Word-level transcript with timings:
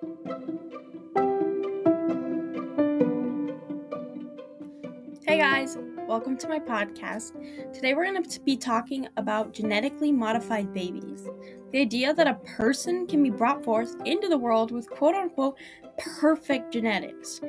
Hey 0.00 0.06
guys, 5.36 5.76
welcome 6.08 6.38
to 6.38 6.48
my 6.48 6.58
podcast. 6.58 7.34
Today 7.74 7.92
we're 7.92 8.10
going 8.10 8.22
to 8.22 8.40
be 8.40 8.56
talking 8.56 9.08
about 9.18 9.52
genetically 9.52 10.10
modified 10.10 10.72
babies. 10.72 11.28
The 11.72 11.82
idea 11.82 12.14
that 12.14 12.26
a 12.26 12.40
person 12.56 13.06
can 13.06 13.22
be 13.22 13.28
brought 13.28 13.62
forth 13.62 13.94
into 14.06 14.28
the 14.28 14.38
world 14.38 14.70
with 14.70 14.88
quote 14.88 15.14
unquote 15.14 15.58
perfect 15.98 16.72
genetics 16.72 17.42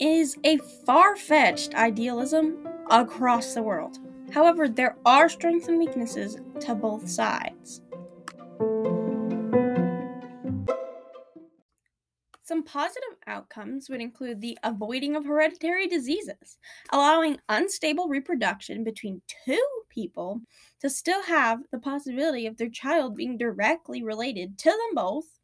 is 0.00 0.36
a 0.42 0.58
far 0.84 1.14
fetched 1.14 1.76
idealism 1.76 2.66
across 2.90 3.54
the 3.54 3.62
world. 3.62 3.98
However, 4.32 4.68
there 4.68 4.96
are 5.06 5.28
strengths 5.28 5.68
and 5.68 5.78
weaknesses 5.78 6.36
to 6.62 6.74
both 6.74 7.08
sides. 7.08 7.80
Some 12.52 12.64
positive 12.64 13.16
outcomes 13.26 13.88
would 13.88 14.02
include 14.02 14.42
the 14.42 14.58
avoiding 14.62 15.16
of 15.16 15.24
hereditary 15.24 15.86
diseases, 15.86 16.58
allowing 16.92 17.40
unstable 17.48 18.08
reproduction 18.08 18.84
between 18.84 19.22
two 19.46 19.66
people 19.88 20.42
to 20.80 20.90
still 20.90 21.22
have 21.22 21.60
the 21.70 21.78
possibility 21.78 22.46
of 22.46 22.58
their 22.58 22.68
child 22.68 23.16
being 23.16 23.38
directly 23.38 24.02
related 24.02 24.58
to 24.58 24.68
them 24.68 24.94
both, 24.94 25.38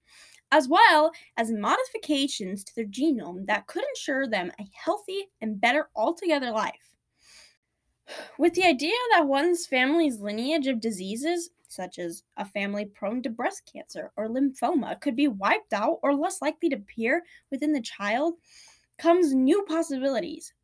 as 0.53 0.69
well 0.69 1.11
as 1.39 1.51
modifications 1.51 2.63
to 2.65 2.75
their 2.75 2.85
genome 2.85 3.47
that 3.47 3.67
could 3.69 3.85
ensure 3.89 4.27
them 4.27 4.53
a 4.61 4.69
healthy 4.75 5.29
and 5.41 5.63
better 5.63 5.89
altogether 5.97 6.51
life. 6.51 6.88
With 8.39 8.55
the 8.55 8.65
idea 8.65 8.95
that 9.11 9.27
one's 9.27 9.67
family's 9.67 10.21
lineage 10.21 10.69
of 10.69 10.81
diseases 10.81 11.51
such 11.67 11.99
as 11.99 12.23
a 12.37 12.45
family 12.45 12.85
prone 12.87 13.21
to 13.23 13.31
breast 13.31 13.69
cancer 13.71 14.13
or 14.17 14.29
lymphoma, 14.29 15.01
could 15.01 15.17
be 15.17 15.27
wiped 15.27 15.73
out 15.73 15.99
or 16.05 16.15
less 16.15 16.41
likely 16.41 16.69
to 16.69 16.77
appear 16.77 17.25
within 17.51 17.73
the 17.73 17.81
child, 17.81 18.35
comes 18.97 19.35
new 19.35 19.65
possibilities, 19.65 20.55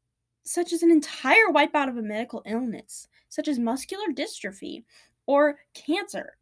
such 0.44 0.72
as 0.72 0.84
an 0.84 0.90
entire 0.92 1.48
wipeout 1.52 1.88
of 1.88 1.96
a 1.96 2.02
medical 2.02 2.42
illness, 2.46 3.08
such 3.28 3.48
as 3.48 3.58
muscular 3.58 4.06
dystrophy 4.12 4.84
or 5.26 5.58
cancer. 5.74 6.36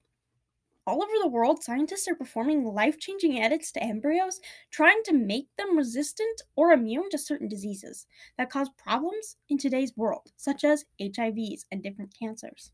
All 0.84 1.00
over 1.00 1.12
the 1.22 1.28
world, 1.28 1.62
scientists 1.62 2.08
are 2.08 2.16
performing 2.16 2.64
life 2.64 2.98
changing 2.98 3.40
edits 3.40 3.70
to 3.72 3.82
embryos, 3.82 4.40
trying 4.72 5.00
to 5.04 5.12
make 5.12 5.46
them 5.56 5.76
resistant 5.76 6.42
or 6.56 6.72
immune 6.72 7.08
to 7.10 7.18
certain 7.18 7.46
diseases 7.46 8.06
that 8.36 8.50
cause 8.50 8.68
problems 8.76 9.36
in 9.48 9.58
today's 9.58 9.96
world, 9.96 10.32
such 10.36 10.64
as 10.64 10.84
HIVs 11.00 11.66
and 11.70 11.84
different 11.84 12.12
cancers. 12.18 12.72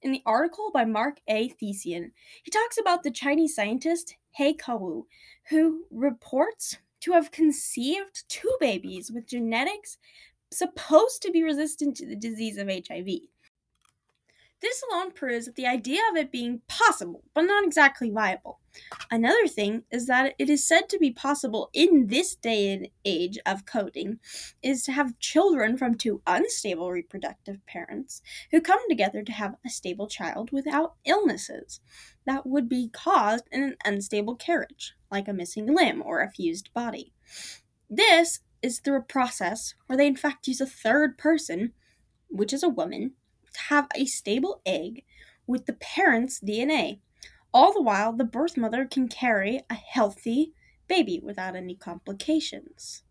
In 0.00 0.10
the 0.10 0.22
article 0.24 0.70
by 0.72 0.86
Mark 0.86 1.20
A. 1.28 1.50
Thiessen, 1.50 2.12
he 2.42 2.50
talks 2.50 2.78
about 2.78 3.02
the 3.02 3.10
Chinese 3.10 3.54
scientist 3.54 4.16
He 4.30 4.54
Kewu, 4.54 5.04
who 5.50 5.84
reports 5.90 6.78
to 7.00 7.12
have 7.12 7.30
conceived 7.30 8.26
two 8.30 8.56
babies 8.58 9.12
with 9.12 9.28
genetics 9.28 9.98
supposed 10.50 11.20
to 11.22 11.30
be 11.30 11.42
resistant 11.42 11.94
to 11.98 12.06
the 12.06 12.16
disease 12.16 12.56
of 12.56 12.68
HIV. 12.68 13.06
This 14.60 14.82
alone 14.90 15.12
proves 15.12 15.46
that 15.46 15.56
the 15.56 15.66
idea 15.66 16.00
of 16.10 16.16
it 16.16 16.30
being 16.30 16.60
possible, 16.68 17.24
but 17.34 17.42
not 17.42 17.64
exactly 17.64 18.10
viable. 18.10 18.60
Another 19.10 19.48
thing 19.48 19.84
is 19.90 20.06
that 20.06 20.34
it 20.38 20.50
is 20.50 20.66
said 20.66 20.88
to 20.90 20.98
be 20.98 21.10
possible 21.10 21.70
in 21.72 22.08
this 22.08 22.34
day 22.34 22.72
and 22.72 22.88
age 23.04 23.38
of 23.46 23.64
coding 23.64 24.20
is 24.62 24.84
to 24.84 24.92
have 24.92 25.18
children 25.18 25.78
from 25.78 25.94
two 25.94 26.20
unstable 26.26 26.90
reproductive 26.90 27.64
parents 27.66 28.20
who 28.50 28.60
come 28.60 28.80
together 28.88 29.22
to 29.22 29.32
have 29.32 29.56
a 29.64 29.70
stable 29.70 30.06
child 30.06 30.52
without 30.52 30.94
illnesses 31.06 31.80
that 32.26 32.46
would 32.46 32.68
be 32.68 32.90
caused 32.90 33.44
in 33.50 33.62
an 33.62 33.76
unstable 33.84 34.36
carriage, 34.36 34.94
like 35.10 35.26
a 35.26 35.32
missing 35.32 35.74
limb 35.74 36.02
or 36.04 36.20
a 36.20 36.30
fused 36.30 36.72
body. 36.74 37.12
This 37.88 38.40
is 38.62 38.78
through 38.78 38.98
a 38.98 39.02
process 39.02 39.74
where 39.86 39.96
they 39.96 40.06
in 40.06 40.16
fact 40.16 40.46
use 40.46 40.60
a 40.60 40.66
third 40.66 41.16
person, 41.16 41.72
which 42.28 42.52
is 42.52 42.62
a 42.62 42.68
woman, 42.68 43.14
have 43.68 43.88
a 43.94 44.04
stable 44.04 44.60
egg 44.64 45.04
with 45.46 45.66
the 45.66 45.72
parent's 45.74 46.40
DNA. 46.40 47.00
All 47.52 47.72
the 47.72 47.82
while, 47.82 48.12
the 48.12 48.24
birth 48.24 48.56
mother 48.56 48.84
can 48.84 49.08
carry 49.08 49.60
a 49.68 49.74
healthy 49.74 50.52
baby 50.88 51.20
without 51.22 51.56
any 51.56 51.74
complications. 51.74 53.02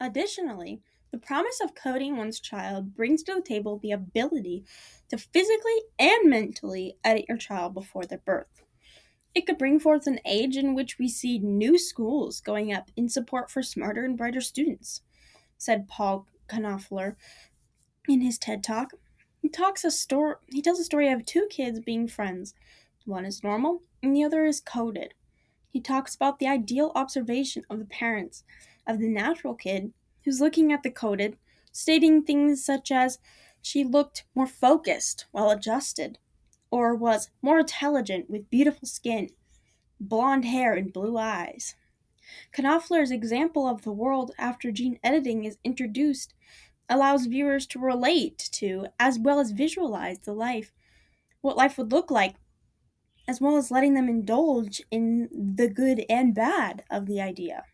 Additionally, 0.00 0.80
the 1.10 1.18
promise 1.18 1.60
of 1.60 1.74
coding 1.74 2.16
one's 2.16 2.38
child 2.38 2.94
brings 2.94 3.22
to 3.24 3.34
the 3.34 3.42
table 3.42 3.78
the 3.78 3.90
ability 3.90 4.64
to 5.08 5.18
physically 5.18 5.82
and 5.98 6.30
mentally 6.30 6.96
edit 7.02 7.24
your 7.28 7.36
child 7.36 7.74
before 7.74 8.06
their 8.06 8.18
birth. 8.18 8.62
It 9.34 9.46
could 9.46 9.58
bring 9.58 9.78
forth 9.78 10.06
an 10.06 10.20
age 10.24 10.56
in 10.56 10.74
which 10.74 10.98
we 10.98 11.08
see 11.08 11.38
new 11.38 11.78
schools 11.78 12.40
going 12.40 12.72
up 12.72 12.90
in 12.96 13.08
support 13.08 13.50
for 13.50 13.62
smarter 13.62 14.04
and 14.04 14.16
brighter 14.16 14.40
students, 14.40 15.02
said 15.58 15.88
Paul 15.88 16.26
Knoepfler 16.48 17.16
in 18.08 18.20
his 18.20 18.38
TED 18.38 18.62
Talk. 18.64 18.92
He 19.40 19.48
talks 19.48 19.84
a 19.84 19.90
story. 19.90 20.36
He 20.48 20.62
tells 20.62 20.80
a 20.80 20.84
story 20.84 21.10
of 21.10 21.24
two 21.24 21.46
kids 21.50 21.80
being 21.80 22.06
friends. 22.06 22.54
One 23.06 23.24
is 23.24 23.42
normal, 23.42 23.82
and 24.02 24.14
the 24.14 24.24
other 24.24 24.44
is 24.44 24.60
coded. 24.60 25.14
He 25.68 25.80
talks 25.80 26.14
about 26.14 26.38
the 26.38 26.48
ideal 26.48 26.92
observation 26.94 27.64
of 27.70 27.78
the 27.78 27.86
parents 27.86 28.44
of 28.86 28.98
the 28.98 29.08
natural 29.08 29.54
kid 29.54 29.92
who's 30.24 30.40
looking 30.40 30.72
at 30.72 30.82
the 30.82 30.90
coded, 30.90 31.36
stating 31.72 32.22
things 32.22 32.64
such 32.64 32.90
as 32.90 33.18
she 33.62 33.84
looked 33.84 34.24
more 34.34 34.46
focused, 34.46 35.26
well 35.32 35.50
adjusted, 35.50 36.18
or 36.70 36.94
was 36.94 37.30
more 37.40 37.60
intelligent 37.60 38.28
with 38.28 38.50
beautiful 38.50 38.86
skin, 38.86 39.30
blonde 39.98 40.44
hair, 40.44 40.74
and 40.74 40.92
blue 40.92 41.16
eyes. 41.16 41.74
Knoepfler's 42.56 43.10
example 43.10 43.66
of 43.66 43.82
the 43.82 43.92
world 43.92 44.32
after 44.38 44.70
gene 44.70 44.98
editing 45.02 45.44
is 45.44 45.58
introduced 45.64 46.34
allows 46.90 47.26
viewers 47.26 47.66
to 47.68 47.78
relate 47.78 48.36
to 48.52 48.86
as 48.98 49.18
well 49.18 49.38
as 49.38 49.52
visualize 49.52 50.18
the 50.18 50.32
life, 50.32 50.72
what 51.40 51.56
life 51.56 51.78
would 51.78 51.92
look 51.92 52.10
like, 52.10 52.34
as 53.28 53.40
well 53.40 53.56
as 53.56 53.70
letting 53.70 53.94
them 53.94 54.08
indulge 54.08 54.82
in 54.90 55.28
the 55.32 55.68
good 55.68 56.04
and 56.10 56.34
bad 56.34 56.82
of 56.90 57.06
the 57.06 57.20
idea. 57.20 57.64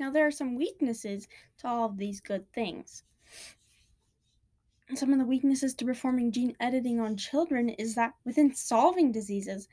Now, 0.00 0.10
there 0.10 0.26
are 0.26 0.32
some 0.32 0.56
weaknesses 0.56 1.28
to 1.58 1.68
all 1.68 1.84
of 1.84 1.98
these 1.98 2.20
good 2.20 2.50
things. 2.52 3.04
Some 4.94 5.12
of 5.12 5.18
the 5.18 5.24
weaknesses 5.24 5.74
to 5.74 5.84
performing 5.84 6.32
gene 6.32 6.56
editing 6.60 6.98
on 6.98 7.16
children 7.16 7.68
is 7.68 7.94
that 7.94 8.14
within 8.24 8.54
solving 8.54 9.12
diseases, 9.12 9.68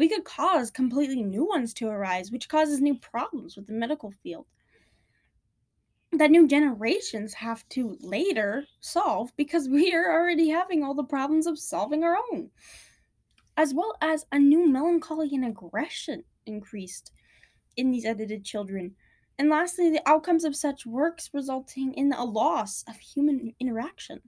we 0.00 0.08
could 0.08 0.24
cause 0.24 0.70
completely 0.70 1.22
new 1.22 1.46
ones 1.46 1.74
to 1.74 1.86
arise, 1.86 2.32
which 2.32 2.48
causes 2.48 2.80
new 2.80 2.98
problems 2.98 3.54
with 3.54 3.66
the 3.66 3.74
medical 3.74 4.10
field 4.10 4.46
that 6.12 6.30
new 6.30 6.48
generations 6.48 7.34
have 7.34 7.68
to 7.68 7.98
later 8.00 8.64
solve 8.80 9.30
because 9.36 9.68
we 9.70 9.92
are 9.92 10.10
already 10.10 10.48
having 10.48 10.82
all 10.82 10.94
the 10.94 11.04
problems 11.04 11.46
of 11.46 11.58
solving 11.58 12.02
our 12.02 12.16
own. 12.32 12.48
As 13.58 13.74
well 13.74 13.94
as 14.00 14.24
a 14.32 14.38
new 14.38 14.66
melancholy 14.66 15.28
and 15.34 15.44
aggression 15.44 16.24
increased 16.46 17.12
in 17.76 17.90
these 17.90 18.06
edited 18.06 18.42
children. 18.42 18.94
And 19.38 19.50
lastly, 19.50 19.90
the 19.90 20.08
outcomes 20.08 20.44
of 20.44 20.56
such 20.56 20.86
works 20.86 21.28
resulting 21.34 21.92
in 21.92 22.10
a 22.14 22.24
loss 22.24 22.84
of 22.88 22.96
human 22.96 23.54
interaction. 23.60 24.20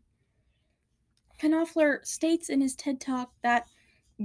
Knoepfler 1.42 2.04
states 2.06 2.50
in 2.50 2.60
his 2.60 2.76
TED 2.76 3.00
Talk 3.00 3.32
that 3.42 3.64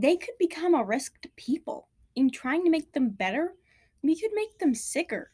they 0.01 0.17
could 0.17 0.37
become 0.39 0.73
a 0.73 0.83
risk 0.83 1.21
to 1.21 1.29
people. 1.35 1.87
In 2.15 2.29
trying 2.29 2.63
to 2.63 2.69
make 2.69 2.93
them 2.93 3.09
better, 3.09 3.53
we 4.01 4.19
could 4.19 4.31
make 4.33 4.57
them 4.59 4.73
sicker. 4.73 5.31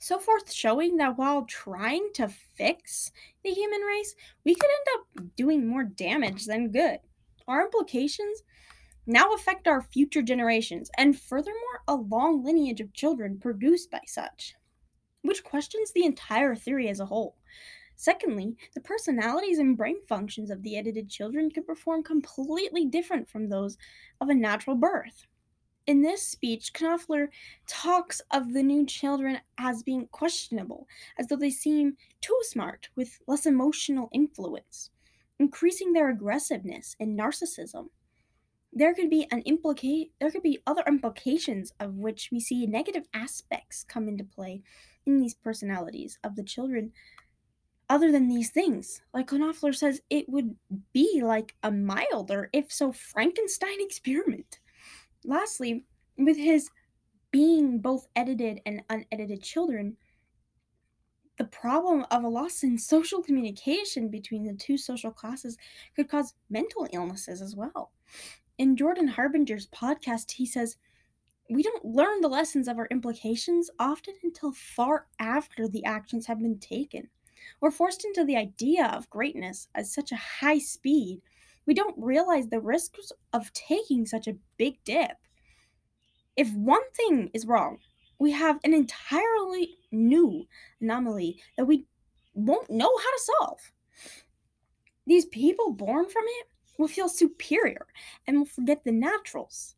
So 0.00 0.18
forth 0.18 0.52
showing 0.52 0.96
that 0.98 1.16
while 1.16 1.44
trying 1.46 2.10
to 2.14 2.28
fix 2.28 3.10
the 3.42 3.50
human 3.50 3.80
race, 3.80 4.14
we 4.44 4.54
could 4.54 4.70
end 4.70 5.00
up 5.26 5.36
doing 5.36 5.66
more 5.66 5.84
damage 5.84 6.44
than 6.44 6.72
good. 6.72 6.98
Our 7.48 7.62
implications 7.62 8.42
now 9.06 9.32
affect 9.32 9.68
our 9.68 9.82
future 9.82 10.22
generations, 10.22 10.90
and 10.98 11.18
furthermore, 11.18 11.82
a 11.88 11.94
long 11.94 12.44
lineage 12.44 12.80
of 12.80 12.92
children 12.94 13.38
produced 13.38 13.90
by 13.90 14.00
such, 14.06 14.54
which 15.22 15.44
questions 15.44 15.92
the 15.92 16.04
entire 16.04 16.54
theory 16.54 16.88
as 16.88 17.00
a 17.00 17.06
whole. 17.06 17.36
Secondly, 17.96 18.56
the 18.74 18.80
personalities 18.80 19.58
and 19.58 19.76
brain 19.76 19.96
functions 20.08 20.50
of 20.50 20.62
the 20.62 20.76
edited 20.76 21.08
children 21.08 21.50
could 21.50 21.66
perform 21.66 22.02
completely 22.02 22.84
different 22.84 23.28
from 23.28 23.48
those 23.48 23.76
of 24.20 24.28
a 24.28 24.34
natural 24.34 24.76
birth. 24.76 25.26
In 25.86 26.00
this 26.00 26.26
speech, 26.26 26.72
Knoepfler 26.72 27.28
talks 27.66 28.22
of 28.30 28.54
the 28.54 28.62
new 28.62 28.86
children 28.86 29.38
as 29.58 29.82
being 29.82 30.06
questionable, 30.08 30.88
as 31.18 31.26
though 31.26 31.36
they 31.36 31.50
seem 31.50 31.96
too 32.22 32.38
smart 32.42 32.88
with 32.96 33.18
less 33.26 33.44
emotional 33.44 34.08
influence, 34.12 34.90
increasing 35.38 35.92
their 35.92 36.08
aggressiveness 36.08 36.96
and 37.00 37.18
narcissism. 37.18 37.88
There 38.72 38.94
could 38.94 39.10
be 39.10 39.28
an 39.30 39.42
implicate 39.42 40.12
there 40.18 40.30
could 40.30 40.42
be 40.42 40.58
other 40.66 40.82
implications 40.88 41.72
of 41.78 41.94
which 41.94 42.30
we 42.32 42.40
see 42.40 42.66
negative 42.66 43.06
aspects 43.14 43.84
come 43.84 44.08
into 44.08 44.24
play 44.24 44.62
in 45.06 45.18
these 45.18 45.34
personalities 45.34 46.18
of 46.24 46.34
the 46.34 46.42
children 46.42 46.92
other 47.88 48.10
than 48.10 48.28
these 48.28 48.50
things. 48.50 49.02
Like 49.12 49.30
Knoepfler 49.30 49.74
says, 49.74 50.00
it 50.10 50.28
would 50.28 50.54
be 50.92 51.20
like 51.22 51.54
a 51.62 51.70
milder, 51.70 52.50
if 52.52 52.72
so, 52.72 52.92
Frankenstein 52.92 53.80
experiment. 53.80 54.60
Lastly, 55.24 55.84
with 56.16 56.36
his 56.36 56.70
being 57.30 57.80
both 57.80 58.06
edited 58.14 58.60
and 58.64 58.82
unedited 58.88 59.42
children, 59.42 59.96
the 61.36 61.44
problem 61.44 62.06
of 62.10 62.22
a 62.22 62.28
loss 62.28 62.62
in 62.62 62.78
social 62.78 63.20
communication 63.20 64.08
between 64.08 64.44
the 64.44 64.54
two 64.54 64.78
social 64.78 65.10
classes 65.10 65.56
could 65.96 66.08
cause 66.08 66.34
mental 66.48 66.86
illnesses 66.92 67.42
as 67.42 67.56
well. 67.56 67.90
In 68.58 68.76
Jordan 68.76 69.08
Harbinger's 69.08 69.66
podcast, 69.68 70.30
he 70.30 70.46
says, 70.46 70.76
We 71.50 71.64
don't 71.64 71.84
learn 71.84 72.20
the 72.20 72.28
lessons 72.28 72.68
of 72.68 72.78
our 72.78 72.86
implications 72.92 73.68
often 73.80 74.14
until 74.22 74.52
far 74.52 75.06
after 75.18 75.66
the 75.66 75.84
actions 75.84 76.26
have 76.26 76.40
been 76.40 76.60
taken. 76.60 77.08
We're 77.60 77.70
forced 77.70 78.04
into 78.04 78.24
the 78.24 78.36
idea 78.36 78.86
of 78.86 79.10
greatness 79.10 79.68
at 79.74 79.86
such 79.86 80.12
a 80.12 80.16
high 80.16 80.58
speed, 80.58 81.20
we 81.66 81.74
don't 81.74 81.96
realize 81.98 82.48
the 82.48 82.60
risks 82.60 83.12
of 83.32 83.52
taking 83.52 84.06
such 84.06 84.26
a 84.28 84.36
big 84.58 84.82
dip. 84.84 85.16
If 86.36 86.52
one 86.52 86.82
thing 86.92 87.30
is 87.32 87.46
wrong, 87.46 87.78
we 88.18 88.32
have 88.32 88.60
an 88.64 88.74
entirely 88.74 89.78
new 89.90 90.46
anomaly 90.80 91.42
that 91.56 91.64
we 91.64 91.86
won't 92.34 92.70
know 92.70 92.90
how 92.96 93.10
to 93.10 93.30
solve. 93.38 93.60
These 95.06 95.26
people 95.26 95.72
born 95.72 96.08
from 96.08 96.24
it 96.26 96.46
will 96.78 96.88
feel 96.88 97.08
superior 97.08 97.86
and 98.26 98.38
will 98.38 98.46
forget 98.46 98.82
the 98.84 98.92
naturals. 98.92 99.76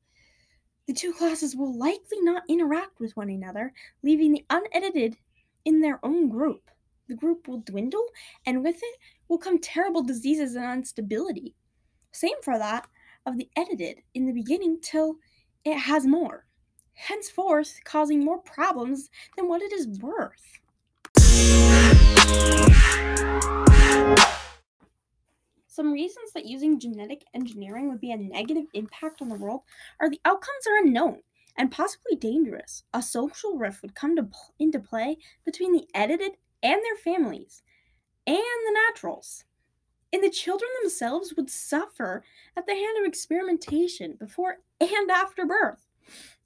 The 0.87 0.93
two 0.93 1.13
classes 1.13 1.57
will 1.57 1.77
likely 1.77 2.21
not 2.21 2.45
interact 2.49 3.01
with 3.01 3.17
one 3.17 3.29
another, 3.29 3.73
leaving 4.03 4.33
the 4.33 4.47
unedited 4.51 5.17
in 5.65 5.81
their 5.81 5.99
own 6.05 6.29
group. 6.29 6.71
The 7.09 7.15
group 7.15 7.47
will 7.47 7.59
dwindle, 7.59 8.05
and 8.47 8.65
with 8.65 8.77
it 8.83 8.99
will 9.29 9.39
come 9.39 9.61
terrible 9.61 10.03
diseases 10.03 10.57
and 10.57 10.79
instability. 10.79 11.55
Same 12.13 12.41
for 12.43 12.59
that 12.59 12.89
of 13.27 13.37
the 13.37 13.49
edited 13.57 13.99
in 14.15 14.27
the 14.27 14.33
beginning 14.33 14.79
till 14.81 15.17
it 15.65 15.77
has 15.77 16.07
more, 16.07 16.47
henceforth 16.95 17.81
causing 17.85 18.25
more 18.25 18.39
problems 18.39 19.11
than 19.37 19.49
what 19.49 19.63
it 19.63 19.73
is 19.73 19.87
worth. 20.01 20.59
Some 25.67 25.93
reasons 25.93 26.33
that 26.33 26.47
using 26.47 26.81
genetic 26.81 27.23
engineering 27.35 27.89
would 27.89 28.01
be 28.01 28.11
a 28.13 28.17
negative 28.17 28.65
impact 28.73 29.21
on 29.21 29.29
the 29.29 29.35
world 29.35 29.61
are 30.01 30.09
the 30.09 30.21
outcomes 30.25 30.67
are 30.67 30.79
unknown 30.79 31.21
and 31.57 31.71
possibly 31.71 32.17
dangerous. 32.17 32.85
A 32.95 33.03
social 33.03 33.59
rift 33.59 33.83
would 33.83 33.95
come 33.95 34.17
to, 34.17 34.29
into 34.59 34.81
play 34.81 35.19
between 35.45 35.73
the 35.73 35.87
edited 35.95 36.33
and 36.67 36.83
their 36.83 36.97
families 36.97 37.63
and 38.27 38.37
the 38.37 38.77
naturals. 38.89 39.45
And 40.13 40.23
the 40.23 40.31
children 40.31 40.69
themselves 40.83 41.35
would 41.37 41.49
suffer 41.49 42.25
at 42.57 42.67
the 42.67 42.75
hand 42.75 42.99
of 42.99 43.07
experimentation 43.07 44.17
before 44.19 44.57
and 44.81 45.11
after 45.11 45.47
birth. 45.47 45.87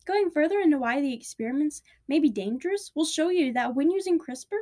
Going 0.05 0.31
further 0.31 0.61
into 0.61 0.79
why 0.79 1.01
the 1.01 1.15
experiments 1.15 1.83
may 2.07 2.19
be 2.19 2.29
dangerous, 2.29 2.91
we'll 2.95 3.07
show 3.07 3.31
you 3.31 3.53
that 3.55 3.75
when 3.75 3.91
using 3.91 4.19
CRISPR, 4.19 4.59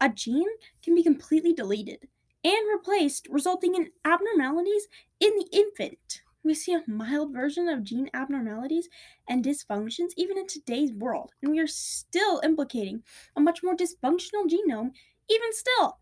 a 0.00 0.08
gene 0.08 0.48
can 0.82 0.96
be 0.96 1.04
completely 1.04 1.52
deleted 1.52 2.08
and 2.42 2.68
replaced, 2.72 3.28
resulting 3.30 3.76
in 3.76 3.90
abnormalities 4.04 4.88
in 5.20 5.30
the 5.36 5.48
infant. 5.52 6.22
We 6.46 6.54
see 6.54 6.74
a 6.74 6.84
mild 6.88 7.32
version 7.32 7.68
of 7.68 7.82
gene 7.82 8.08
abnormalities 8.14 8.88
and 9.28 9.44
dysfunctions 9.44 10.10
even 10.16 10.38
in 10.38 10.46
today's 10.46 10.92
world, 10.92 11.32
and 11.42 11.50
we 11.50 11.58
are 11.58 11.66
still 11.66 12.40
implicating 12.44 13.02
a 13.34 13.40
much 13.40 13.64
more 13.64 13.74
dysfunctional 13.74 14.48
genome, 14.48 14.92
even 15.28 15.52
still. 15.52 15.98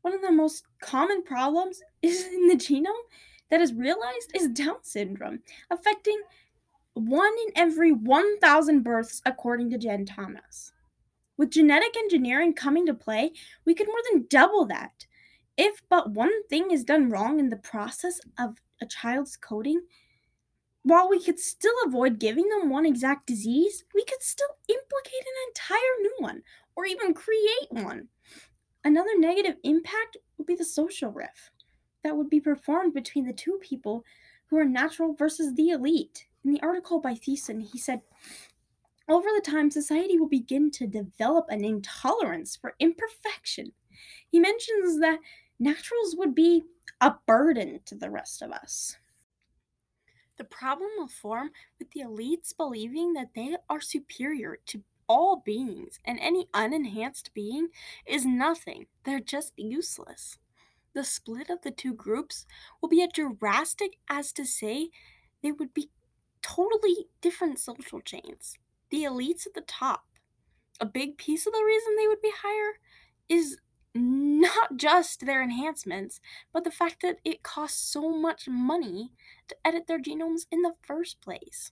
One 0.00 0.14
of 0.14 0.22
the 0.22 0.32
most 0.32 0.64
common 0.80 1.22
problems 1.22 1.82
is 2.02 2.24
in 2.24 2.48
the 2.48 2.56
genome 2.56 3.04
that 3.50 3.60
is 3.60 3.74
realized 3.74 4.32
is 4.34 4.48
Down 4.48 4.76
syndrome, 4.80 5.40
affecting 5.70 6.18
one 6.94 7.34
in 7.46 7.52
every 7.54 7.92
1,000 7.92 8.82
births, 8.82 9.20
according 9.26 9.68
to 9.68 9.76
Jen 9.76 10.06
Thomas. 10.06 10.72
With 11.36 11.50
genetic 11.50 11.94
engineering 11.98 12.54
coming 12.54 12.86
to 12.86 12.94
play, 12.94 13.32
we 13.66 13.74
could 13.74 13.88
more 13.88 14.00
than 14.10 14.28
double 14.30 14.64
that 14.64 15.04
if 15.56 15.82
but 15.88 16.10
one 16.10 16.46
thing 16.48 16.70
is 16.70 16.84
done 16.84 17.10
wrong 17.10 17.38
in 17.38 17.50
the 17.50 17.56
process 17.56 18.18
of 18.38 18.60
a 18.84 18.88
child's 18.88 19.36
coding, 19.36 19.80
while 20.82 21.08
we 21.08 21.22
could 21.22 21.40
still 21.40 21.74
avoid 21.86 22.20
giving 22.20 22.46
them 22.48 22.68
one 22.68 22.84
exact 22.84 23.26
disease, 23.26 23.84
we 23.94 24.04
could 24.04 24.22
still 24.22 24.48
implicate 24.68 25.26
an 25.26 25.48
entire 25.48 25.80
new 26.02 26.14
one 26.18 26.42
or 26.76 26.84
even 26.84 27.14
create 27.14 27.68
one. 27.70 28.08
Another 28.84 29.18
negative 29.18 29.56
impact 29.64 30.18
would 30.36 30.46
be 30.46 30.54
the 30.54 30.64
social 30.64 31.10
rift 31.10 31.64
that 32.02 32.14
would 32.14 32.28
be 32.28 32.40
performed 32.40 32.92
between 32.92 33.26
the 33.26 33.32
two 33.32 33.58
people 33.62 34.04
who 34.46 34.58
are 34.58 34.64
natural 34.64 35.14
versus 35.14 35.54
the 35.54 35.70
elite. 35.70 36.26
In 36.44 36.52
the 36.52 36.60
article 36.60 37.00
by 37.00 37.14
Thiessen, 37.14 37.62
he 37.62 37.78
said, 37.78 38.02
over 39.08 39.28
the 39.34 39.50
time, 39.50 39.70
society 39.70 40.18
will 40.18 40.28
begin 40.28 40.70
to 40.72 40.86
develop 40.86 41.46
an 41.48 41.64
intolerance 41.64 42.56
for 42.56 42.74
imperfection. 42.78 43.72
He 44.30 44.38
mentions 44.38 44.98
that 45.00 45.18
naturals 45.58 46.14
would 46.16 46.34
be 46.34 46.64
a 47.00 47.14
burden 47.26 47.80
to 47.86 47.94
the 47.94 48.10
rest 48.10 48.42
of 48.42 48.50
us. 48.50 48.96
The 50.36 50.44
problem 50.44 50.90
will 50.96 51.08
form 51.08 51.50
with 51.78 51.90
the 51.90 52.00
elites 52.00 52.56
believing 52.56 53.12
that 53.12 53.34
they 53.34 53.56
are 53.70 53.80
superior 53.80 54.58
to 54.66 54.82
all 55.06 55.42
beings, 55.44 56.00
and 56.04 56.18
any 56.20 56.48
unenhanced 56.54 57.32
being 57.34 57.68
is 58.06 58.24
nothing. 58.24 58.86
They're 59.04 59.20
just 59.20 59.52
useless. 59.56 60.38
The 60.94 61.04
split 61.04 61.50
of 61.50 61.60
the 61.62 61.70
two 61.70 61.92
groups 61.92 62.46
will 62.80 62.88
be 62.88 63.02
as 63.02 63.10
drastic 63.38 63.98
as 64.08 64.32
to 64.32 64.46
say 64.46 64.90
they 65.42 65.52
would 65.52 65.74
be 65.74 65.90
totally 66.42 67.08
different 67.20 67.58
social 67.58 68.00
chains. 68.00 68.56
The 68.90 69.04
elites 69.04 69.46
at 69.46 69.54
the 69.54 69.62
top, 69.62 70.04
a 70.80 70.86
big 70.86 71.16
piece 71.16 71.46
of 71.46 71.52
the 71.52 71.64
reason 71.64 71.96
they 71.96 72.08
would 72.08 72.22
be 72.22 72.32
higher 72.42 72.78
is 73.28 73.58
not 73.94 74.76
just 74.76 75.24
their 75.24 75.42
enhancements, 75.42 76.20
but 76.52 76.64
the 76.64 76.70
fact 76.70 77.02
that 77.02 77.18
it 77.24 77.42
costs 77.42 77.80
so 77.80 78.10
much 78.10 78.48
money 78.48 79.12
to 79.48 79.56
edit 79.64 79.86
their 79.86 80.00
genomes 80.00 80.46
in 80.50 80.62
the 80.62 80.74
first 80.82 81.20
place. 81.20 81.70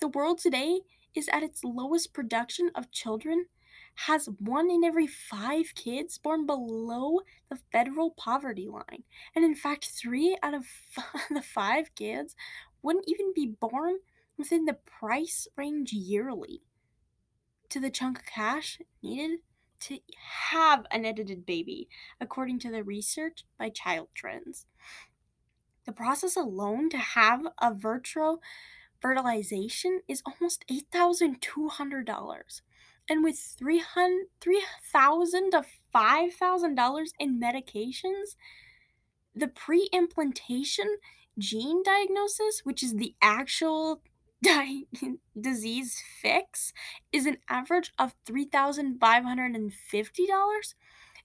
The 0.00 0.08
world 0.08 0.38
today 0.38 0.80
is 1.14 1.28
at 1.32 1.42
its 1.42 1.64
lowest 1.64 2.14
production 2.14 2.70
of 2.74 2.90
children, 2.90 3.46
has 3.94 4.28
one 4.38 4.70
in 4.70 4.84
every 4.84 5.06
five 5.06 5.74
kids 5.74 6.16
born 6.18 6.46
below 6.46 7.20
the 7.50 7.58
federal 7.72 8.10
poverty 8.12 8.68
line. 8.68 9.02
And 9.34 9.44
in 9.44 9.54
fact, 9.54 9.86
three 9.86 10.36
out 10.42 10.54
of 10.54 10.64
the 11.30 11.42
five 11.42 11.94
kids 11.94 12.34
wouldn't 12.82 13.04
even 13.08 13.32
be 13.34 13.54
born 13.60 13.98
within 14.38 14.64
the 14.64 14.78
price 14.86 15.46
range 15.56 15.92
yearly 15.92 16.62
to 17.68 17.80
the 17.80 17.90
chunk 17.90 18.18
of 18.18 18.26
cash 18.26 18.78
needed 19.02 19.40
to 19.82 19.98
have 20.50 20.84
an 20.90 21.04
edited 21.04 21.46
baby, 21.46 21.88
according 22.20 22.58
to 22.60 22.70
the 22.70 22.84
research 22.84 23.44
by 23.58 23.68
Child 23.68 24.08
Trends. 24.14 24.66
The 25.84 25.92
process 25.92 26.36
alone 26.36 26.88
to 26.90 26.98
have 26.98 27.46
a 27.60 27.74
vitro 27.74 28.38
fertilization 29.00 30.02
is 30.06 30.22
almost 30.24 30.64
$8,200. 30.70 32.60
And 33.08 33.24
with 33.24 33.36
3,000 33.36 35.50
to 35.50 35.64
$5,000 35.94 37.08
in 37.18 37.40
medications, 37.40 38.36
the 39.34 39.48
pre 39.48 39.88
implantation 39.92 40.98
gene 41.38 41.82
diagnosis, 41.82 42.60
which 42.64 42.82
is 42.82 42.94
the 42.94 43.14
actual 43.20 44.02
di- 44.42 44.86
disease 45.40 46.02
fix 46.20 46.72
is 47.12 47.26
an 47.26 47.38
average 47.48 47.92
of 47.98 48.14
$3,550. 48.26 50.74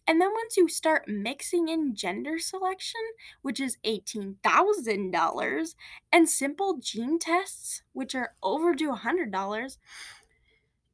And 0.09 0.21
then 0.21 0.31
once 0.31 0.55
you 0.55 0.69
start 0.69 1.09
mixing 1.09 1.67
in 1.67 1.93
gender 1.93 2.39
selection, 2.39 3.01
which 3.41 3.59
is 3.59 3.77
$18,000, 3.85 5.75
and 6.13 6.29
simple 6.29 6.77
gene 6.79 7.19
tests, 7.19 7.81
which 7.91 8.15
are 8.15 8.31
overdue 8.41 8.93
$100, 8.93 9.77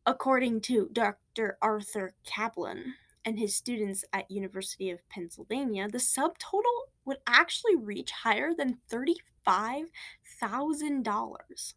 according 0.06 0.62
to 0.62 0.90
Dr. 0.92 1.58
Arthur 1.62 2.14
Caplan 2.26 2.94
and 3.24 3.38
his 3.38 3.54
students 3.56 4.04
at 4.12 4.32
University 4.32 4.90
of 4.90 5.08
Pennsylvania, 5.10 5.88
the 5.88 6.00
subtotal 6.00 6.88
would 7.06 7.20
actually 7.28 7.76
reach 7.76 8.10
higher 8.12 8.52
than 8.58 8.80
$35,000 8.92 11.74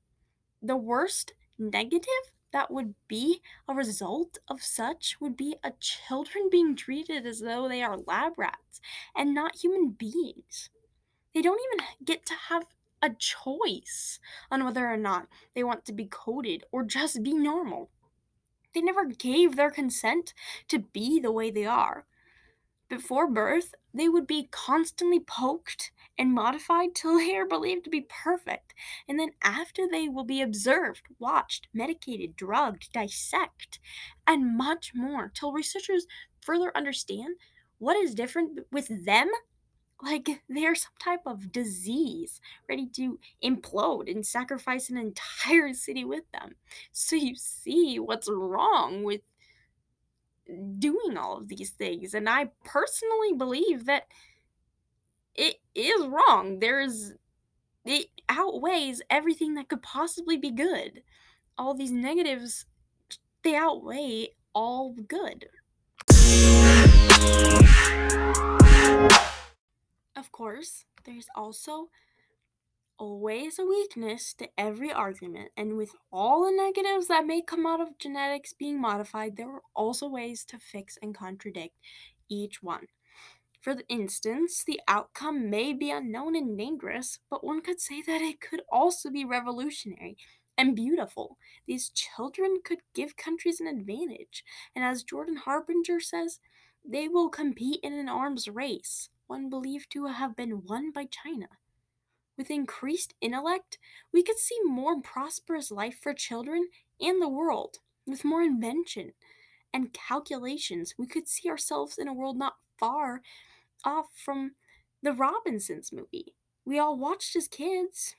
the 0.67 0.77
worst 0.77 1.33
negative 1.59 2.33
that 2.53 2.71
would 2.71 2.95
be 3.09 3.41
a 3.69 3.75
result 3.75 4.39
of 4.49 4.63
such 4.63 5.17
would 5.21 5.37
be 5.37 5.57
a 5.63 5.73
children 5.81 6.49
being 6.51 6.75
treated 6.75 7.27
as 7.27 7.41
though 7.41 7.69
they 7.69 7.83
are 7.83 7.99
lab 7.99 8.39
rats 8.39 8.81
and 9.15 9.35
not 9.35 9.57
human 9.57 9.91
beings. 9.91 10.71
They 11.35 11.43
don't 11.43 11.61
even 11.61 11.87
get 12.05 12.25
to 12.27 12.35
have 12.49 12.65
a 13.03 13.11
choice 13.11 14.19
on 14.51 14.65
whether 14.65 14.87
or 14.87 14.97
not 14.97 15.27
they 15.55 15.63
want 15.63 15.85
to 15.85 15.93
be 15.93 16.07
coded 16.07 16.65
or 16.73 16.83
just 16.83 17.23
be 17.23 17.35
normal. 17.35 17.91
They 18.75 18.81
never 18.81 19.05
gave 19.05 19.57
their 19.57 19.71
consent 19.71 20.33
to 20.69 20.79
be 20.79 21.21
the 21.21 21.33
way 21.33 21.51
they 21.51 21.67
are. 21.67 22.07
Before 22.89 23.29
birth, 23.29 23.75
they 23.93 24.09
would 24.09 24.27
be 24.27 24.49
constantly 24.53 25.19
poked 25.19 25.91
and 26.19 26.33
modified 26.33 26.95
till 26.95 27.19
they 27.19 27.37
are 27.37 27.47
believed 27.47 27.85
to 27.85 27.91
be 27.91 28.07
perfect. 28.09 28.75
And 29.09 29.19
then 29.19 29.31
after 29.43 29.89
they 29.91 30.09
will 30.09 30.25
be 30.25 30.41
observed, 30.41 31.03
watched, 31.19 31.69
medicated, 31.75 32.37
drugged, 32.37 32.93
dissect, 32.93 33.81
and 34.27 34.57
much 34.57 34.93
more 34.95 35.33
till 35.35 35.53
researchers 35.53 36.07
further 36.41 36.71
understand 36.77 37.37
what 37.79 37.97
is 37.97 38.15
different 38.15 38.61
with 38.71 39.05
them 39.05 39.29
like 40.03 40.29
they're 40.49 40.75
some 40.75 40.93
type 41.03 41.23
of 41.27 41.53
disease 41.53 42.41
ready 42.69 42.87
to 42.95 43.19
implode 43.43 44.11
and 44.11 44.27
sacrifice 44.27 44.91
an 44.91 44.97
entire 44.97 45.73
city 45.73 46.05
with 46.05 46.25
them. 46.33 46.55
So 46.93 47.17
you 47.17 47.35
see 47.35 47.99
what's 47.99 48.29
wrong 48.31 49.03
with 49.05 49.23
doing 50.79 51.17
all 51.17 51.39
of 51.39 51.49
these 51.49 51.71
things. 51.71 52.15
And 52.15 52.29
I 52.29 52.51
personally 52.65 53.33
believe 53.37 53.87
that 53.87 54.05
it 55.35 55.57
is 55.75 56.07
wrong. 56.07 56.59
There's 56.61 57.13
it 57.85 58.07
outweighs 58.29 59.01
everything 59.11 59.55
that 59.55 59.69
could 59.69 59.83
possibly 59.83 60.37
be 60.37 60.51
good. 60.51 61.03
All 61.59 61.75
these 61.75 61.93
negatives 61.93 62.67
they 63.43 63.55
outweigh 63.55 64.31
all 64.55 64.95
good. 65.07 65.47
Of 70.17 70.33
course, 70.33 70.85
there's 71.05 71.29
also 71.37 71.91
always 72.99 73.59
a 73.59 73.65
weakness 73.65 74.35
to 74.35 74.49
every 74.59 74.93
argument, 74.93 75.51
and 75.57 75.77
with 75.77 75.91
all 76.13 76.45
the 76.45 76.51
negatives 76.51 77.09
that 77.09 77.27
may 77.27 77.43
come 77.43 77.67
out 77.67 77.81
of 77.81 77.99
genetics 77.99 78.53
being 78.53 78.81
modified, 78.81 79.37
there 79.37 79.51
are 79.51 79.63
also 79.75 80.09
ways 80.09 80.45
to 80.47 80.59
fix 80.59 80.99
and 81.03 81.15
contradict 81.15 81.77
each 82.29 82.63
one. 82.63 82.87
For 83.61 83.77
instance, 83.89 84.63
the 84.65 84.81
outcome 84.87 85.51
may 85.51 85.73
be 85.73 85.91
unknown 85.91 86.37
and 86.37 86.57
dangerous, 86.57 87.19
but 87.29 87.45
one 87.45 87.63
could 87.63 87.81
say 87.81 88.03
that 88.03 88.23
it 88.23 88.41
could 88.41 88.63
also 88.71 89.11
be 89.11 89.25
revolutionary 89.25 90.17
and 90.57 90.77
beautiful. 90.77 91.37
These 91.67 91.91
children 91.91 92.59
could 92.65 92.81
give 92.95 93.17
countries 93.17 93.61
an 93.61 93.67
advantage, 93.67 94.45
and 94.75 94.85
as 94.85 95.03
Jordan 95.03 95.37
Harbinger 95.37 96.01
says, 96.01 96.41
they 96.89 97.09
will 97.09 97.29
compete 97.29 97.81
in 97.83 97.93
an 97.93 98.09
arms 98.09 98.49
race 98.49 99.09
one 99.27 99.51
believed 99.51 99.91
to 99.91 100.07
have 100.07 100.37
been 100.37 100.63
won 100.65 100.93
by 100.93 101.05
China. 101.05 101.49
With 102.37 102.51
increased 102.51 103.15
intellect, 103.21 103.79
we 104.13 104.23
could 104.23 104.39
see 104.39 104.59
more 104.65 105.01
prosperous 105.01 105.71
life 105.71 105.99
for 106.01 106.13
children 106.13 106.69
and 107.01 107.21
the 107.21 107.29
world. 107.29 107.79
With 108.07 108.25
more 108.25 108.43
invention 108.43 109.13
and 109.73 109.93
calculations, 109.93 110.95
we 110.99 111.07
could 111.07 111.29
see 111.29 111.49
ourselves 111.49 111.99
in 111.99 112.09
a 112.09 112.15
world 112.15 112.37
not 112.37 112.55
far 112.79 113.23
off 113.85 114.07
from 114.15 114.53
the 115.03 115.13
Robinsons 115.13 115.93
movie 115.93 116.35
we 116.67 116.79
all 116.79 116.99
watched 116.99 117.37
as 117.37 117.49
kids. 117.49 118.17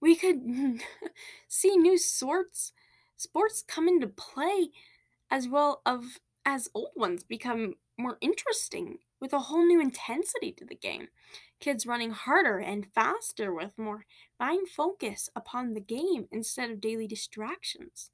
We 0.00 0.16
could 0.16 0.42
see 1.48 1.76
new 1.76 1.96
sorts 1.96 2.72
sports 3.16 3.64
come 3.66 3.88
into 3.88 4.08
play 4.08 4.68
as 5.30 5.48
well 5.48 5.80
of 5.86 6.18
as 6.44 6.68
old 6.74 6.90
ones 6.96 7.24
become 7.24 7.74
more 7.96 8.18
interesting 8.20 8.98
with 9.20 9.32
a 9.32 9.38
whole 9.38 9.64
new 9.64 9.80
intensity 9.80 10.52
to 10.52 10.66
the 10.66 10.74
game. 10.74 11.08
Kids 11.58 11.86
running 11.86 12.10
harder 12.10 12.58
and 12.58 12.86
faster 12.94 13.52
with 13.52 13.78
more 13.78 14.04
fine 14.38 14.66
focus 14.66 15.30
upon 15.34 15.72
the 15.74 15.80
game 15.80 16.28
instead 16.30 16.70
of 16.70 16.80
daily 16.80 17.06
distractions. 17.06 18.10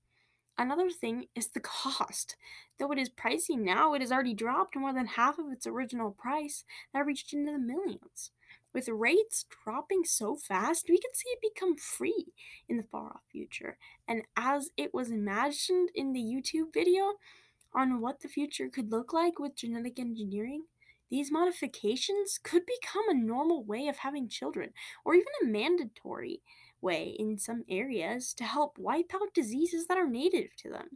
Another 0.56 0.90
thing 0.90 1.26
is 1.34 1.49
the 1.49 1.61
cost. 1.61 2.37
Though 2.78 2.92
it 2.92 2.99
is 2.99 3.11
pricey 3.11 3.58
now, 3.58 3.94
it 3.94 4.00
has 4.00 4.12
already 4.12 4.34
dropped 4.34 4.76
more 4.76 4.92
than 4.92 5.06
half 5.06 5.38
of 5.38 5.50
its 5.50 5.66
original 5.66 6.11
price 6.11 6.64
that 6.92 7.06
reached 7.06 7.32
into 7.32 7.52
the 7.52 7.58
millions. 7.58 8.30
With 8.72 8.88
rates 8.88 9.44
dropping 9.64 10.04
so 10.04 10.34
fast, 10.34 10.87
we 10.88 10.99
can 10.99 11.12
see 11.12 11.28
it 11.28 11.54
become 11.54 11.76
free 11.76 12.32
in 12.68 12.78
the 12.78 12.82
far 12.82 13.11
off 13.11 13.22
future. 13.30 13.76
And 14.08 14.22
as 14.37 14.70
it 14.76 14.94
was 14.94 15.11
imagined 15.11 15.90
in 15.94 16.12
the 16.12 16.22
YouTube 16.22 16.72
video 16.72 17.14
on 17.75 18.00
what 18.00 18.20
the 18.20 18.28
future 18.28 18.68
could 18.68 18.90
look 18.90 19.12
like 19.12 19.38
with 19.38 19.56
genetic 19.56 19.99
engineering, 19.99 20.64
these 21.12 21.31
modifications 21.31 22.40
could 22.42 22.62
become 22.64 23.07
a 23.07 23.14
normal 23.14 23.62
way 23.64 23.87
of 23.87 23.99
having 23.99 24.31
children, 24.31 24.71
or 25.04 25.14
even 25.14 25.26
a 25.42 25.47
mandatory 25.47 26.40
way 26.81 27.14
in 27.19 27.37
some 27.37 27.64
areas 27.69 28.33
to 28.33 28.45
help 28.45 28.78
wipe 28.78 29.12
out 29.14 29.35
diseases 29.35 29.87
that 29.87 29.99
are 29.99 30.09
native 30.09 30.57
to 30.57 30.71
them. 30.71 30.88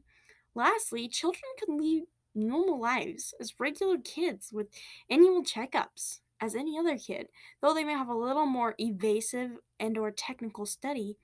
Lastly, 0.54 1.06
children 1.06 1.42
can 1.62 1.76
lead 1.76 2.04
normal 2.34 2.80
lives 2.80 3.34
as 3.42 3.60
regular 3.60 3.98
kids 3.98 4.48
with 4.54 4.68
annual 5.10 5.44
checkups 5.44 6.20
as 6.40 6.54
any 6.54 6.78
other 6.78 6.96
kid, 6.96 7.28
though 7.60 7.74
they 7.74 7.84
may 7.84 7.92
have 7.92 8.08
a 8.08 8.14
little 8.14 8.46
more 8.46 8.74
evasive 8.78 9.50
and 9.78 9.98
or 9.98 10.10
technical 10.10 10.64
study 10.64 11.18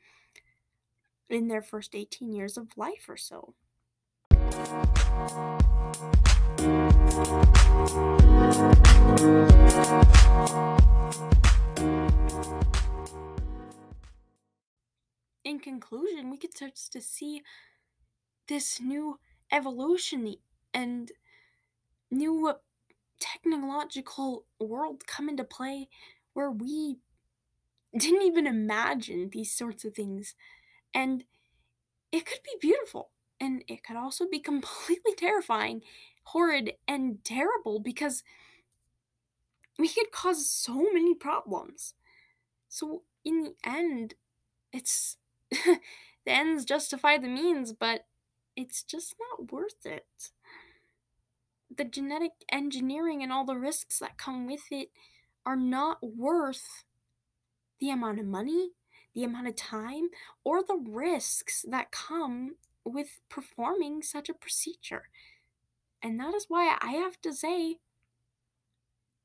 in 1.31 1.49
their 1.49 1.63
first 1.63 1.95
18 1.95 2.35
years 2.35 2.59
of 2.59 2.77
life 2.77 3.09
or 3.09 3.17
so. 3.17 3.55
Conclusion, 15.93 16.31
we 16.31 16.39
could 16.39 16.55
start 16.55 16.75
to 16.75 17.01
see 17.01 17.43
this 18.49 18.81
new 18.81 19.19
evolution 19.51 20.35
and 20.73 21.13
new 22.11 22.53
technological 23.21 24.45
world 24.59 25.07
come 25.07 25.29
into 25.29 25.45
play 25.45 25.89
where 26.33 26.51
we 26.51 26.97
didn't 27.97 28.23
even 28.23 28.47
imagine 28.47 29.31
these 29.31 29.53
sorts 29.53 29.85
of 29.85 29.95
things. 29.95 30.35
And 30.95 31.25
it 32.11 32.27
could 32.27 32.43
be 32.43 32.59
beautiful 32.61 33.11
and 33.39 33.63
it 33.69 33.85
could 33.85 33.97
also 33.97 34.27
be 34.29 34.39
completely 34.51 35.15
terrifying, 35.17 35.83
horrid, 36.25 36.73
and 36.89 37.23
terrible 37.25 37.81
because 37.81 38.23
we 39.79 39.89
could 39.89 40.11
cause 40.11 40.49
so 40.49 40.87
many 40.93 41.15
problems. 41.15 41.95
So, 42.69 43.03
in 43.25 43.43
the 43.43 43.55
end, 43.65 44.15
it's 44.73 45.19
the 46.25 46.33
ends 46.33 46.65
justify 46.65 47.19
the 47.19 47.29
means, 47.29 47.73
but 47.73 48.07
it's 48.57 48.83
just 48.83 49.15
not 49.19 49.53
worth 49.53 49.85
it. 49.85 50.31
The 51.75 51.85
genetic 51.85 52.33
engineering 52.51 53.23
and 53.23 53.33
all 53.33 53.45
the 53.45 53.57
risks 53.57 53.99
that 53.99 54.19
come 54.19 54.47
with 54.47 54.65
it 54.71 54.89
are 55.45 55.57
not 55.57 55.99
worth 56.03 56.85
the 57.81 57.91
amount 57.91 58.21
of 58.21 58.27
money, 58.27 58.71
the 59.15 59.25
amount 59.25 59.49
of 59.49 59.57
time, 59.57 60.09
or 60.45 60.63
the 60.63 60.81
risks 60.87 61.65
that 61.69 61.91
come 61.91 62.57
with 62.85 63.21
performing 63.29 64.03
such 64.03 64.29
a 64.29 64.35
procedure. 64.35 65.05
And 66.03 66.19
that 66.21 66.35
is 66.35 66.47
why 66.49 66.77
I 66.81 66.93
have 66.93 67.21
to 67.23 67.33
say 67.33 67.79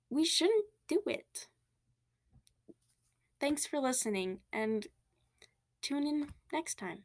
we 0.10 0.24
shouldn't 0.24 0.66
do 0.88 1.02
it. 1.06 1.48
Thanks 3.40 3.68
for 3.68 3.80
listening 3.80 4.40
and 4.52 4.88
tune 5.82 6.08
in 6.08 6.28
next 6.52 6.78
time. 6.78 7.04